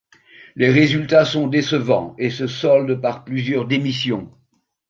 Les 0.55 0.71
résultats 0.71 1.25
sont 1.25 1.45
décevants 1.45 2.15
et 2.17 2.31
se 2.31 2.47
soldent 2.47 2.99
par 2.99 3.23
plusieurs 3.23 3.67
démissions. 3.67 4.31